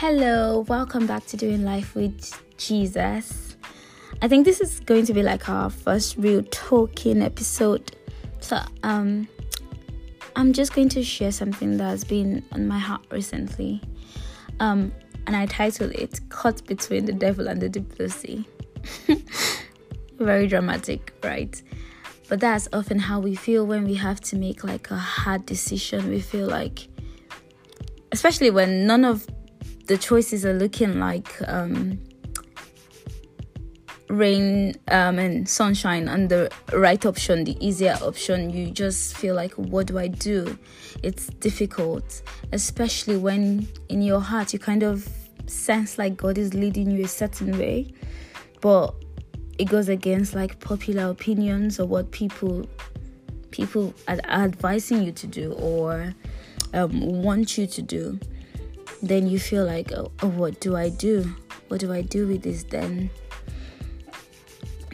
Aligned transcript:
Hello, 0.00 0.60
welcome 0.68 1.08
back 1.08 1.26
to 1.26 1.36
Doing 1.36 1.64
Life 1.64 1.96
with 1.96 2.40
Jesus. 2.56 3.56
I 4.22 4.28
think 4.28 4.44
this 4.44 4.60
is 4.60 4.78
going 4.78 5.04
to 5.06 5.12
be 5.12 5.24
like 5.24 5.48
our 5.48 5.70
first 5.70 6.16
real 6.16 6.44
talking 6.52 7.20
episode. 7.20 7.96
So, 8.38 8.60
um, 8.84 9.26
I'm 10.36 10.52
just 10.52 10.72
going 10.72 10.88
to 10.90 11.02
share 11.02 11.32
something 11.32 11.78
that 11.78 11.84
has 11.86 12.04
been 12.04 12.44
on 12.52 12.68
my 12.68 12.78
heart 12.78 13.04
recently. 13.10 13.82
Um, 14.60 14.92
and 15.26 15.34
I 15.34 15.46
titled 15.46 15.90
it 15.90 16.20
Caught 16.28 16.64
Between 16.68 17.04
the 17.04 17.12
Devil 17.12 17.48
and 17.48 17.60
the 17.60 17.68
Deep 17.68 17.96
Blue 17.96 18.08
Sea. 18.08 18.46
Very 20.20 20.46
dramatic, 20.46 21.12
right? 21.24 21.60
But 22.28 22.38
that's 22.38 22.68
often 22.72 23.00
how 23.00 23.18
we 23.18 23.34
feel 23.34 23.66
when 23.66 23.82
we 23.82 23.94
have 23.94 24.20
to 24.20 24.36
make 24.36 24.62
like 24.62 24.92
a 24.92 24.96
hard 24.96 25.44
decision. 25.44 26.08
We 26.08 26.20
feel 26.20 26.46
like, 26.46 26.86
especially 28.12 28.50
when 28.50 28.86
none 28.86 29.04
of 29.04 29.26
the 29.88 29.96
choices 29.96 30.44
are 30.44 30.52
looking 30.52 31.00
like 31.00 31.34
um, 31.48 31.98
rain 34.08 34.74
um, 34.88 35.18
and 35.18 35.48
sunshine 35.48 36.08
and 36.08 36.28
the 36.28 36.50
right 36.74 37.04
option, 37.06 37.44
the 37.44 37.56
easier 37.66 37.96
option, 38.02 38.50
you 38.50 38.70
just 38.70 39.16
feel 39.16 39.34
like, 39.34 39.52
what 39.54 39.86
do 39.86 39.98
I 39.98 40.08
do? 40.08 40.58
It's 41.02 41.26
difficult, 41.26 42.22
especially 42.52 43.16
when 43.16 43.66
in 43.88 44.02
your 44.02 44.20
heart 44.20 44.52
you 44.52 44.58
kind 44.58 44.82
of 44.82 45.08
sense 45.46 45.96
like 45.96 46.18
God 46.18 46.36
is 46.36 46.52
leading 46.52 46.90
you 46.90 47.04
a 47.04 47.08
certain 47.08 47.58
way, 47.58 47.92
but 48.60 48.94
it 49.58 49.64
goes 49.64 49.88
against 49.88 50.34
like 50.34 50.60
popular 50.60 51.10
opinions 51.10 51.80
or 51.80 51.86
what 51.86 52.10
people 52.12 52.68
people 53.50 53.94
are 54.06 54.18
advising 54.28 55.02
you 55.02 55.10
to 55.10 55.26
do 55.26 55.52
or 55.54 56.14
um, 56.74 57.22
want 57.22 57.56
you 57.56 57.66
to 57.66 57.80
do 57.80 58.20
then 59.02 59.28
you 59.28 59.38
feel 59.38 59.64
like 59.64 59.92
oh, 59.92 60.10
oh, 60.22 60.28
what 60.28 60.60
do 60.60 60.76
i 60.76 60.88
do? 60.88 61.34
What 61.68 61.80
do 61.80 61.92
i 61.92 62.02
do 62.02 62.26
with 62.26 62.42
this 62.42 62.64
then? 62.64 63.10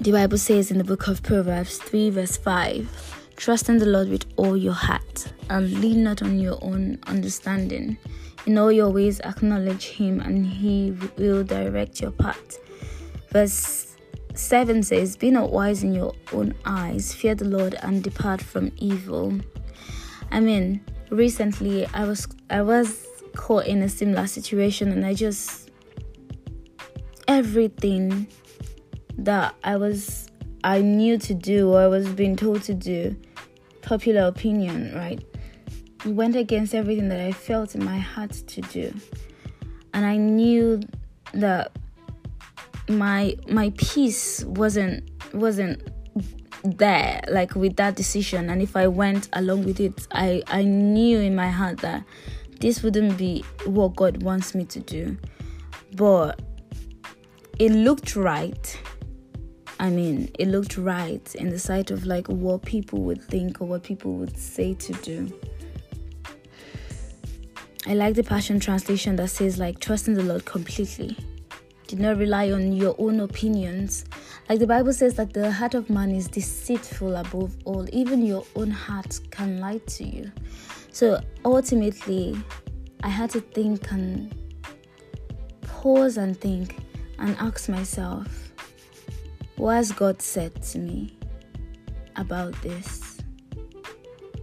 The 0.00 0.12
bible 0.12 0.38
says 0.38 0.70
in 0.70 0.78
the 0.78 0.84
book 0.84 1.06
of 1.08 1.22
proverbs 1.22 1.78
3 1.78 2.10
verse 2.10 2.36
5 2.36 3.14
trust 3.36 3.68
in 3.68 3.78
the 3.78 3.86
lord 3.86 4.08
with 4.08 4.26
all 4.36 4.56
your 4.56 4.72
heart 4.72 5.32
and 5.50 5.80
lean 5.80 6.02
not 6.02 6.22
on 6.22 6.38
your 6.38 6.58
own 6.62 6.98
understanding. 7.06 7.98
In 8.46 8.58
all 8.58 8.70
your 8.70 8.90
ways 8.90 9.20
acknowledge 9.20 9.86
him 9.86 10.20
and 10.20 10.46
he 10.46 10.96
will 11.16 11.44
direct 11.44 12.00
your 12.00 12.10
path. 12.10 12.58
Verse 13.30 13.96
7 14.34 14.82
says, 14.82 15.16
Be 15.16 15.30
not 15.30 15.50
wise 15.50 15.82
in 15.82 15.94
your 15.94 16.14
own 16.32 16.54
eyes, 16.64 17.14
fear 17.14 17.34
the 17.34 17.46
Lord 17.46 17.76
and 17.82 18.02
depart 18.02 18.42
from 18.42 18.70
evil. 18.76 19.38
I 20.30 20.40
mean, 20.40 20.84
recently 21.10 21.86
I 21.94 22.04
was 22.04 22.26
I 22.50 22.62
was 22.62 23.06
caught 23.34 23.66
in 23.66 23.82
a 23.82 23.88
similar 23.88 24.26
situation 24.26 24.90
and 24.90 25.04
I 25.04 25.14
just 25.14 25.70
everything 27.28 28.26
that 29.18 29.54
I 29.64 29.76
was 29.76 30.28
I 30.62 30.80
knew 30.80 31.18
to 31.18 31.34
do 31.34 31.72
or 31.72 31.80
I 31.82 31.86
was 31.86 32.08
being 32.08 32.36
told 32.36 32.62
to 32.64 32.74
do, 32.74 33.14
popular 33.82 34.22
opinion, 34.22 34.94
right? 34.94 35.22
Went 36.06 36.36
against 36.36 36.74
everything 36.74 37.08
that 37.10 37.20
I 37.20 37.32
felt 37.32 37.74
in 37.74 37.84
my 37.84 37.98
heart 37.98 38.32
to 38.32 38.60
do. 38.62 38.92
And 39.92 40.06
I 40.06 40.16
knew 40.16 40.80
that 41.34 41.72
my 42.88 43.36
my 43.48 43.72
peace 43.76 44.44
wasn't 44.44 45.08
wasn't 45.32 45.82
there 46.64 47.20
like 47.28 47.54
with 47.54 47.76
that 47.76 47.94
decision 47.94 48.48
and 48.48 48.62
if 48.62 48.76
i 48.76 48.86
went 48.86 49.28
along 49.34 49.64
with 49.64 49.80
it 49.80 50.06
i 50.12 50.42
i 50.46 50.62
knew 50.62 51.18
in 51.18 51.34
my 51.34 51.48
heart 51.48 51.78
that 51.78 52.02
this 52.60 52.82
wouldn't 52.82 53.18
be 53.18 53.44
what 53.66 53.96
god 53.96 54.22
wants 54.22 54.54
me 54.54 54.64
to 54.66 54.80
do. 54.80 55.16
But 55.94 56.40
it 57.58 57.72
looked 57.72 58.16
right. 58.16 58.80
I 59.80 59.90
mean 59.90 60.30
it 60.38 60.48
looked 60.48 60.76
right 60.78 61.34
in 61.34 61.50
the 61.50 61.58
sight 61.58 61.90
of 61.90 62.06
like 62.06 62.28
what 62.28 62.62
people 62.62 63.00
would 63.02 63.22
think 63.22 63.60
or 63.60 63.66
what 63.66 63.82
people 63.82 64.14
would 64.14 64.38
say 64.38 64.74
to 64.74 64.92
do. 64.94 65.32
I 67.86 67.94
like 67.94 68.14
the 68.14 68.24
passion 68.24 68.60
translation 68.60 69.16
that 69.16 69.28
says 69.28 69.58
like 69.58 69.78
trust 69.78 70.08
in 70.08 70.14
the 70.14 70.22
lord 70.22 70.44
completely. 70.44 71.16
Did 71.86 72.00
not 72.00 72.16
rely 72.16 72.50
on 72.50 72.72
your 72.72 72.94
own 72.98 73.20
opinions. 73.20 74.06
Like 74.48 74.58
the 74.58 74.66
Bible 74.66 74.92
says 74.92 75.14
that 75.14 75.32
the 75.32 75.50
heart 75.50 75.74
of 75.74 75.88
man 75.88 76.10
is 76.10 76.28
deceitful 76.28 77.16
above 77.16 77.56
all. 77.64 77.86
Even 77.92 78.24
your 78.24 78.44
own 78.54 78.70
heart 78.70 79.18
can 79.30 79.58
lie 79.58 79.78
to 79.78 80.04
you. 80.04 80.30
So 80.92 81.18
ultimately, 81.44 82.36
I 83.02 83.08
had 83.08 83.30
to 83.30 83.40
think 83.40 83.90
and 83.90 84.34
pause 85.62 86.18
and 86.18 86.38
think 86.38 86.76
and 87.18 87.34
ask 87.38 87.70
myself, 87.70 88.52
what 89.56 89.76
has 89.76 89.92
God 89.92 90.20
said 90.20 90.62
to 90.62 90.78
me 90.78 91.16
about 92.16 92.52
this? 92.62 93.18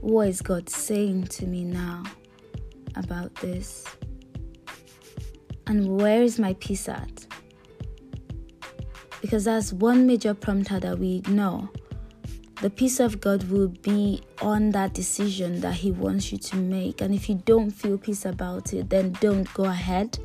What 0.01 0.29
is 0.29 0.41
God 0.41 0.67
saying 0.67 1.25
to 1.27 1.45
me 1.45 1.63
now 1.63 2.03
about 2.95 3.35
this? 3.35 3.85
And 5.67 6.01
where 6.01 6.23
is 6.23 6.39
my 6.39 6.53
peace 6.55 6.89
at? 6.89 7.27
Because 9.21 9.45
that's 9.45 9.71
one 9.71 10.05
major 10.07 10.33
prompter 10.33 10.79
that 10.79 10.99
we 10.99 11.21
know. 11.29 11.69
The 12.61 12.69
peace 12.69 12.99
of 12.99 13.19
God 13.21 13.43
will 13.49 13.69
be 13.69 14.21
on 14.41 14.69
that 14.71 14.93
decision 14.93 15.61
that 15.61 15.73
He 15.73 15.91
wants 15.91 16.31
you 16.31 16.37
to 16.39 16.57
make. 16.57 17.01
And 17.01 17.13
if 17.13 17.29
you 17.29 17.41
don't 17.45 17.71
feel 17.71 17.97
peace 17.97 18.25
about 18.25 18.73
it, 18.73 18.89
then 18.89 19.13
don't 19.13 19.51
go 19.53 19.63
ahead. 19.65 20.19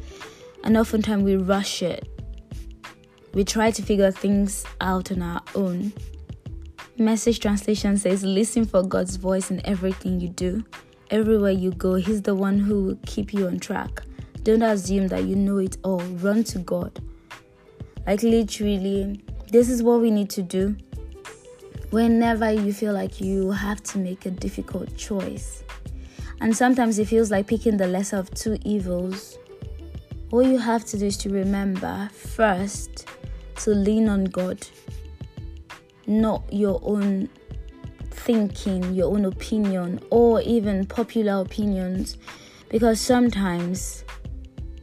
And 0.64 0.76
oftentimes 0.76 1.22
we 1.22 1.36
rush 1.36 1.82
it. 1.82 2.08
We 3.32 3.44
try 3.44 3.70
to 3.70 3.82
figure 3.82 4.10
things 4.10 4.64
out 4.80 5.12
on 5.12 5.22
our 5.22 5.42
own. 5.54 5.92
Message 6.98 7.40
translation 7.40 7.96
says, 7.96 8.22
Listen 8.24 8.64
for 8.64 8.82
God's 8.82 9.16
voice 9.16 9.50
in 9.50 9.64
everything 9.66 10.20
you 10.20 10.28
do. 10.28 10.64
Everywhere 11.10 11.52
you 11.52 11.70
go, 11.72 11.94
He's 11.94 12.20
the 12.22 12.34
one 12.34 12.58
who 12.58 12.84
will 12.84 12.98
keep 13.06 13.32
you 13.32 13.46
on 13.46 13.58
track. 13.60 14.02
Don't 14.42 14.62
assume 14.62 15.08
that 15.08 15.24
you 15.24 15.36
know 15.36 15.58
it 15.58 15.76
all. 15.84 16.00
Run 16.00 16.44
to 16.44 16.58
God. 16.58 17.00
Like, 18.06 18.22
literally, 18.22 19.20
this 19.50 19.68
is 19.68 19.82
what 19.82 20.00
we 20.00 20.10
need 20.10 20.30
to 20.30 20.42
do 20.42 20.76
whenever 21.90 22.50
you 22.50 22.72
feel 22.72 22.92
like 22.92 23.20
you 23.20 23.50
have 23.50 23.82
to 23.82 23.98
make 23.98 24.26
a 24.26 24.30
difficult 24.30 24.96
choice. 24.96 25.62
And 26.40 26.54
sometimes 26.54 26.98
it 26.98 27.08
feels 27.08 27.30
like 27.30 27.46
picking 27.46 27.76
the 27.76 27.86
lesser 27.86 28.18
of 28.18 28.30
two 28.34 28.58
evils. 28.64 29.38
All 30.30 30.42
you 30.42 30.58
have 30.58 30.84
to 30.86 30.98
do 30.98 31.06
is 31.06 31.16
to 31.18 31.30
remember 31.30 32.10
first 32.12 33.08
to 33.56 33.70
lean 33.70 34.08
on 34.08 34.24
God, 34.24 34.66
not 36.06 36.42
your 36.52 36.80
own 36.82 37.28
thinking, 38.10 38.92
your 38.92 39.12
own 39.12 39.24
opinion, 39.24 40.00
or 40.10 40.42
even 40.42 40.84
popular 40.84 41.40
opinions. 41.40 42.18
Because 42.68 43.00
sometimes 43.00 44.04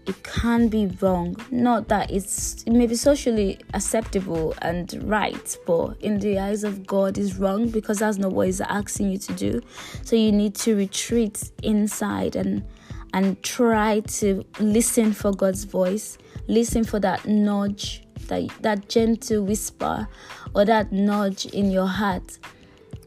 it 0.05 0.21
can 0.23 0.67
be 0.67 0.87
wrong. 1.01 1.35
Not 1.49 1.87
that 1.87 2.11
it's 2.11 2.63
it 2.67 2.97
socially 2.97 3.59
acceptable 3.73 4.53
and 4.61 5.01
right, 5.03 5.57
but 5.65 5.95
in 6.01 6.19
the 6.19 6.39
eyes 6.39 6.63
of 6.63 6.85
God 6.85 7.17
is 7.17 7.37
wrong 7.37 7.69
because 7.69 7.99
that's 7.99 8.17
not 8.17 8.33
what 8.33 8.47
He's 8.47 8.61
asking 8.61 9.11
you 9.11 9.17
to 9.19 9.33
do. 9.33 9.61
So 10.03 10.15
you 10.15 10.31
need 10.31 10.55
to 10.55 10.75
retreat 10.75 11.51
inside 11.61 12.35
and 12.35 12.65
and 13.13 13.41
try 13.43 13.99
to 13.99 14.43
listen 14.59 15.13
for 15.13 15.31
God's 15.31 15.65
voice, 15.65 16.17
listen 16.47 16.83
for 16.83 16.99
that 16.99 17.25
nudge, 17.25 18.03
that 18.27 18.49
that 18.61 18.89
gentle 18.89 19.43
whisper, 19.43 20.07
or 20.53 20.65
that 20.65 20.91
nudge 20.91 21.45
in 21.45 21.71
your 21.71 21.87
heart, 21.87 22.39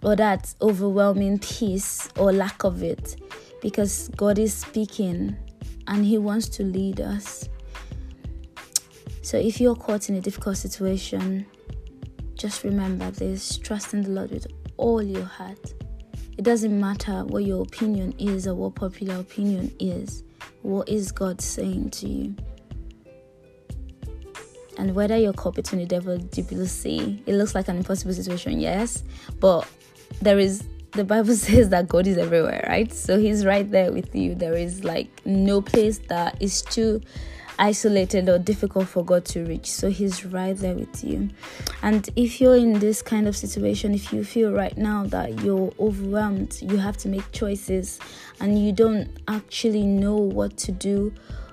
or 0.03 0.17
that 0.17 0.55
overwhelming 0.63 1.41
peace 1.41 2.09
or 2.17 2.33
lack 2.33 2.65
of 2.65 2.83
it, 2.83 3.17
because 3.61 4.09
God 4.17 4.39
is 4.39 4.55
speaking 4.55 5.37
and 5.89 6.05
He 6.05 6.19
wants 6.19 6.49
to 6.51 6.63
lead 6.63 7.01
us. 7.01 7.49
So 9.23 9.37
if 9.39 9.61
you're 9.61 9.75
caught 9.75 10.09
in 10.09 10.15
a 10.17 10.21
difficult 10.21 10.57
situation, 10.57 11.47
just 12.35 12.65
remember 12.65 13.11
this 13.11 13.59
trust 13.59 13.95
in 13.95 14.03
the 14.03 14.11
Lord 14.11 14.31
with 14.31 14.47
all 14.77 15.03
your 15.03 15.25
heart. 15.25 15.75
It 16.39 16.45
doesn't 16.45 16.79
matter 16.79 17.25
what 17.25 17.45
your 17.45 17.63
opinion 17.63 18.15
is 18.19 18.47
or 18.47 18.55
what 18.55 18.75
popular 18.75 19.17
opinion 19.17 19.75
is. 19.81 20.23
What 20.63 20.89
is 20.89 21.11
God 21.11 21.41
saying 21.41 21.91
to 21.91 22.09
you? 22.09 22.37
And 24.79 24.95
whether 24.95 25.17
you're 25.17 25.33
caught 25.33 25.55
between 25.55 25.81
the 25.81 25.87
devil 25.87 26.19
deep 26.19 26.49
blue 26.49 26.67
sea, 26.67 27.23
it 27.27 27.35
looks 27.35 27.55
like 27.55 27.69
an 27.69 27.79
impossible 27.79 28.13
situation, 28.13 28.61
yes, 28.61 29.03
but 29.41 29.67
there 30.21 30.39
is 30.39 30.63
the 30.97 31.05
Bible 31.05 31.35
says 31.35 31.69
that 31.69 31.89
God 31.89 32.07
is 32.07 32.19
everywhere, 32.19 32.65
right? 32.69 32.93
So 32.93 33.19
He's 33.19 33.45
right 33.45 33.71
there 33.71 33.93
with 33.93 34.15
you. 34.15 34.35
There 34.35 34.55
is 34.55 34.85
like 34.85 35.09
no 35.25 35.61
place 35.61 35.99
that 36.09 36.41
is 36.41 36.63
too 36.63 37.03
isolated 37.59 38.29
or 38.29 38.39
difficult 38.39 38.87
for 38.87 39.05
God 39.05 39.25
to 39.27 39.45
reach. 39.45 39.71
So 39.71 39.91
He's 39.91 40.25
right 40.25 40.57
there 40.57 40.75
with 40.75 41.05
you. 41.05 41.31
And 41.83 42.09
if 42.17 42.41
you're 42.41 42.57
in 42.57 42.79
this 42.79 43.03
kind 43.03 43.29
of 43.29 43.37
situation, 43.37 43.95
if 43.95 44.13
you 44.13 44.25
feel 44.25 44.53
right 44.53 44.77
now 44.77 45.05
that 45.07 45.43
you're 45.43 45.73
overwhelmed, 45.79 46.59
you 46.61 46.79
have 46.79 46.97
to 46.99 47.09
make 47.09 47.31
choices, 47.33 48.01
and 48.41 48.59
you 48.59 48.73
don't 48.73 49.09
actually 49.29 49.85
know 49.85 50.17
what 50.17 50.57
to 50.59 50.73
do, 50.73 51.13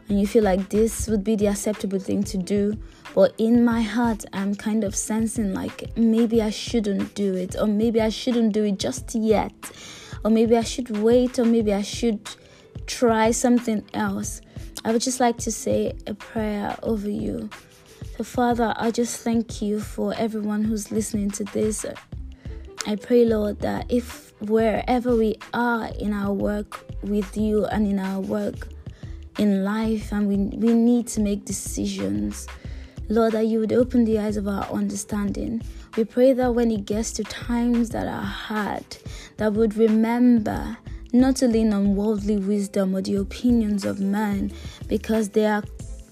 and 0.10 0.20
you 0.20 0.28
feel 0.28 0.44
like 0.44 0.70
this 0.70 1.08
would 1.08 1.24
be 1.24 1.36
the 1.36 1.48
acceptable 1.48 2.00
thing 2.00 2.24
to 2.24 2.38
do. 2.38 2.78
But 3.14 3.34
in 3.38 3.64
my 3.64 3.82
heart, 3.82 4.26
I'm 4.34 4.56
kind 4.56 4.84
of 4.84 4.96
sensing 4.96 5.54
like 5.54 5.96
maybe 5.96 6.42
I 6.42 6.50
shouldn't 6.50 7.14
do 7.14 7.36
it, 7.36 7.56
or 7.60 7.68
maybe 7.68 8.02
I 8.02 8.10
shouldn't 8.10 8.54
do 8.54 8.64
it 8.64 8.80
just 8.80 9.14
yet, 9.14 9.54
or 10.24 10.32
maybe 10.32 10.58
I 10.58 10.64
should 10.64 10.98
wait, 10.98 11.38
or 11.38 11.46
maybe 11.46 11.74
I 11.74 11.84
should 11.84 12.28
try 12.88 13.32
something 13.32 13.84
else. 13.94 14.42
I 14.84 14.92
would 14.92 15.02
just 15.02 15.20
like 15.20 15.38
to 15.38 15.52
say 15.52 15.94
a 16.08 16.14
prayer 16.14 16.76
over 16.84 17.10
you. 17.10 17.50
So, 18.18 18.24
Father, 18.24 18.74
I 18.78 18.92
just 18.92 19.24
thank 19.24 19.62
you 19.62 19.80
for 19.80 20.14
everyone 20.16 20.64
who's 20.64 20.92
listening 20.92 21.32
to 21.32 21.44
this. 21.46 21.86
I 22.86 22.96
pray, 22.96 23.26
Lord, 23.26 23.60
that 23.62 23.86
if 23.90 24.34
wherever 24.42 25.16
we 25.16 25.36
are 25.54 25.90
in 26.00 26.14
our 26.14 26.34
work 26.34 26.84
with 27.02 27.38
you 27.38 27.66
and 27.66 27.88
in 27.88 27.98
our 27.98 28.20
work 28.20 28.68
in 29.40 29.64
life, 29.64 30.12
and 30.12 30.28
we, 30.28 30.38
we 30.58 30.74
need 30.74 31.08
to 31.08 31.22
make 31.22 31.46
decisions, 31.46 32.48
Lord, 33.10 33.34
that 33.34 33.48
you 33.48 33.60
would 33.60 33.74
open 33.74 34.06
the 34.06 34.20
eyes 34.20 34.38
of 34.38 34.48
our 34.48 34.64
understanding. 34.72 35.62
We 35.98 36.06
pray 36.06 36.34
that 36.34 36.56
when 36.56 36.72
it 36.72 36.86
gets 36.86 37.12
to 37.14 37.24
times 37.24 37.90
that 37.90 38.08
are 38.08 38.22
hard, 38.22 38.86
that 39.38 39.54
would 39.54 39.76
remember 39.76 40.78
not 41.12 41.36
to 41.38 41.48
lean 41.48 41.74
on 41.74 41.96
worldly 41.96 42.38
wisdom 42.38 42.96
or 42.96 43.02
the 43.02 43.16
opinions 43.16 43.86
of 43.86 44.00
man, 44.00 44.52
because 44.88 45.30
they 45.30 45.46
are 45.46 45.64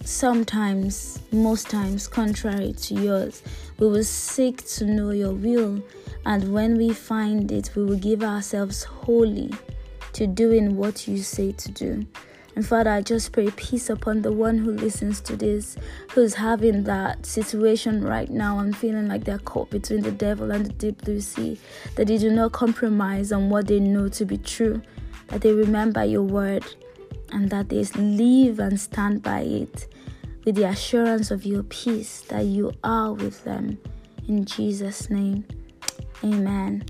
sometimes, 0.03 1.19
most 1.31 1.69
times, 1.69 2.07
contrary 2.07 2.73
to 2.73 2.93
yours. 2.95 3.41
We 3.79 3.88
will 3.88 4.03
seek 4.03 4.63
to 4.75 4.85
know 4.85 5.09
your 5.09 5.33
will, 5.33 5.81
and 6.25 6.53
when 6.53 6.77
we 6.77 6.93
find 6.93 7.51
it, 7.51 7.71
we 7.75 7.83
will 7.83 7.97
give 7.97 8.21
ourselves 8.21 8.83
wholly 8.83 9.51
to 10.13 10.27
doing 10.27 10.77
what 10.77 11.07
you 11.07 11.17
say 11.17 11.53
to 11.53 11.71
do. 11.71 12.05
And 12.56 12.65
Father, 12.65 12.89
I 12.89 13.01
just 13.01 13.31
pray 13.31 13.50
peace 13.56 13.89
upon 13.89 14.21
the 14.21 14.31
one 14.31 14.57
who 14.57 14.71
listens 14.71 15.21
to 15.21 15.36
this, 15.36 15.77
who's 16.12 16.33
having 16.33 16.83
that 16.83 17.25
situation 17.25 18.03
right 18.03 18.30
now 18.30 18.59
and 18.59 18.75
feeling 18.75 19.07
like 19.07 19.24
they're 19.24 19.39
caught 19.39 19.69
between 19.69 20.01
the 20.01 20.12
devil 20.12 20.51
and 20.51 20.65
the 20.65 20.74
deep 20.74 21.01
blue 21.03 21.21
sea, 21.21 21.59
that 21.95 22.07
they 22.07 22.18
do 22.18 22.30
not 22.30 22.51
compromise 22.51 23.31
on 23.31 23.50
what 23.50 23.68
they 23.68 23.80
know 23.80 24.09
to 24.09 24.25
be 24.25 24.38
true, 24.38 24.81
that 25.27 25.42
they 25.42 25.53
remember 25.53 26.03
your 26.03 26.24
word, 26.24 26.65
and 27.31 27.50
that 27.50 27.69
they 27.69 27.83
live 27.95 28.59
and 28.59 28.80
stand 28.80 29.24
by 29.24 29.42
it 29.42 29.88
with 30.44 30.56
the 30.56 30.68
assurance 30.68 31.31
of 31.31 31.45
your 31.45 31.63
peace 31.63 32.21
that 32.27 32.45
you 32.45 32.71
are 32.83 33.13
with 33.13 33.44
them. 33.45 33.77
In 34.27 34.44
Jesus' 34.44 35.09
name, 35.09 35.45
amen. 36.24 36.83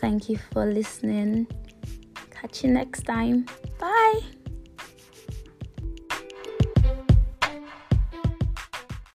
Thank 0.00 0.28
you 0.28 0.38
for 0.52 0.66
listening. 0.66 1.46
Catch 2.30 2.64
you 2.64 2.70
next 2.70 3.02
time. 3.02 3.46
Bye. 3.78 4.39